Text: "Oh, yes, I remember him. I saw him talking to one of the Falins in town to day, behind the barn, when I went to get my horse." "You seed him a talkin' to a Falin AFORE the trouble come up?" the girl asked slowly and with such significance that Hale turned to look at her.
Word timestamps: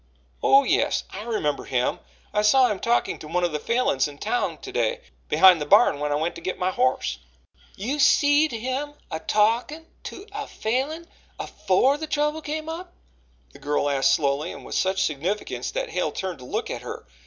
"Oh, 0.41 0.63
yes, 0.63 1.03
I 1.11 1.21
remember 1.21 1.65
him. 1.65 1.99
I 2.33 2.41
saw 2.41 2.69
him 2.71 2.79
talking 2.79 3.19
to 3.19 3.27
one 3.27 3.43
of 3.43 3.51
the 3.51 3.59
Falins 3.59 4.07
in 4.07 4.17
town 4.17 4.57
to 4.57 4.71
day, 4.71 5.01
behind 5.29 5.61
the 5.61 5.65
barn, 5.67 5.99
when 5.99 6.11
I 6.11 6.15
went 6.15 6.33
to 6.33 6.41
get 6.41 6.57
my 6.57 6.71
horse." 6.71 7.19
"You 7.75 7.99
seed 7.99 8.51
him 8.51 8.95
a 9.11 9.19
talkin' 9.19 9.85
to 10.05 10.25
a 10.31 10.47
Falin 10.47 11.07
AFORE 11.39 11.97
the 11.97 12.07
trouble 12.07 12.41
come 12.41 12.67
up?" 12.67 12.93
the 13.53 13.59
girl 13.59 13.87
asked 13.87 14.15
slowly 14.15 14.51
and 14.51 14.65
with 14.65 14.73
such 14.73 15.03
significance 15.03 15.69
that 15.69 15.89
Hale 15.91 16.11
turned 16.11 16.39
to 16.39 16.45
look 16.45 16.71
at 16.71 16.81
her. 16.81 17.05